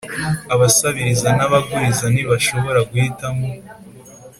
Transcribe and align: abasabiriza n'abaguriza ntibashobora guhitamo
abasabiriza 0.53 1.29
n'abaguriza 1.37 2.05
ntibashobora 2.13 2.79
guhitamo 2.89 3.45